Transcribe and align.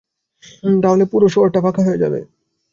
তাহলে 0.83 1.03
শহরটা 1.27 1.59
পুরো 1.59 1.65
ফাঁকা 1.65 1.81
হয়ে 1.83 2.01
যাবে। 2.03 2.19